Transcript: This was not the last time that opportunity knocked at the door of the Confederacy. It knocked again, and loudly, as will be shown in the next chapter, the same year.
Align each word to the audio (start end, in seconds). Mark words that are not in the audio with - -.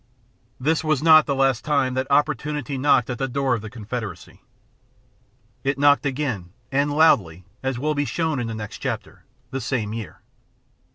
This 0.59 0.83
was 0.83 1.03
not 1.03 1.27
the 1.27 1.35
last 1.35 1.63
time 1.63 1.93
that 1.93 2.09
opportunity 2.09 2.75
knocked 2.75 3.11
at 3.11 3.19
the 3.19 3.27
door 3.27 3.53
of 3.53 3.61
the 3.61 3.69
Confederacy. 3.69 4.41
It 5.63 5.77
knocked 5.77 6.07
again, 6.07 6.53
and 6.71 6.89
loudly, 6.91 7.45
as 7.61 7.77
will 7.77 7.93
be 7.93 8.05
shown 8.05 8.39
in 8.39 8.47
the 8.47 8.55
next 8.55 8.79
chapter, 8.79 9.25
the 9.51 9.61
same 9.61 9.93
year. 9.93 10.21